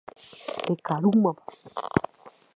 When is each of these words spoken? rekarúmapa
rekarúmapa 0.69 1.43